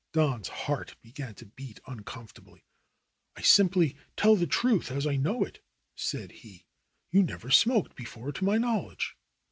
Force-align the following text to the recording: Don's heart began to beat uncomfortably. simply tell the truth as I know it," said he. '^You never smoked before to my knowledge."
Don's 0.13 0.47
heart 0.47 0.95
began 1.03 1.35
to 1.35 1.45
beat 1.45 1.79
uncomfortably. 1.85 2.65
simply 3.39 3.95
tell 4.17 4.35
the 4.35 4.47
truth 4.47 4.89
as 4.89 5.05
I 5.05 5.15
know 5.15 5.43
it," 5.43 5.63
said 5.93 6.31
he. 6.31 6.65
'^You 7.13 7.23
never 7.23 7.51
smoked 7.51 7.95
before 7.95 8.31
to 8.31 8.43
my 8.43 8.57
knowledge." 8.57 9.15